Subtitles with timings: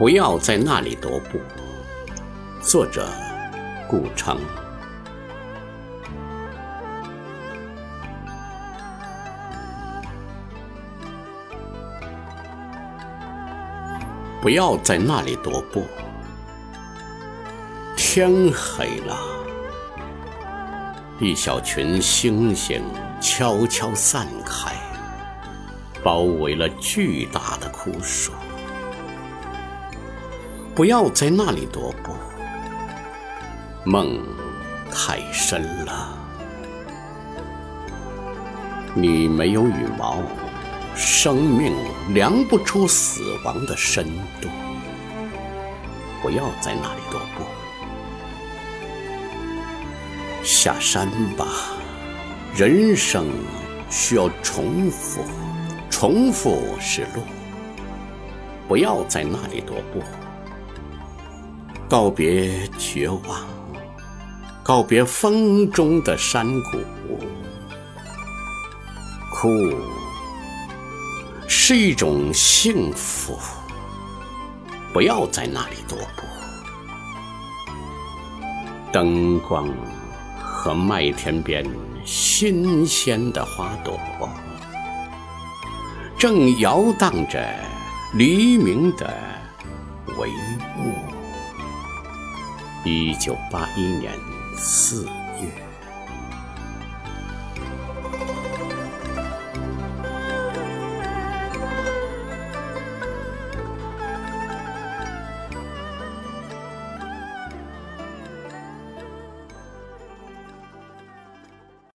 [0.00, 1.38] 不要在那里踱步。
[2.62, 3.06] 作者：
[3.86, 4.38] 顾城。
[14.40, 15.84] 不要在那里踱步。
[17.94, 19.14] 天黑了，
[21.18, 22.82] 一小群星星
[23.20, 24.72] 悄悄散开，
[26.02, 28.32] 包围了巨大的枯树。
[30.80, 32.14] 不要在那里踱步，
[33.84, 34.18] 梦
[34.90, 36.18] 太深了。
[38.94, 40.22] 你没有羽毛。
[40.96, 41.76] 生命
[42.14, 44.06] 量不出死亡的深
[44.40, 44.48] 度，
[46.22, 47.44] 不要在那里踱步。
[50.42, 51.46] 下山吧，
[52.56, 53.26] 人生
[53.90, 55.20] 需要重复，
[55.90, 57.22] 重复是路。
[58.66, 60.02] 不要在那里踱步。
[61.90, 63.40] 告别绝望，
[64.62, 66.78] 告别风中的山谷，
[69.34, 69.48] 哭。
[71.48, 73.36] 是一种幸福，
[74.92, 76.22] 不要在那里踱步。
[78.92, 79.68] 灯光
[80.40, 81.68] 和麦田边
[82.04, 83.98] 新鲜的花朵，
[86.16, 87.52] 正摇荡着
[88.14, 89.12] 黎明的
[90.16, 90.28] 帷
[90.76, 90.94] 幕。
[92.84, 94.12] 一九八一年
[94.56, 95.69] 四月。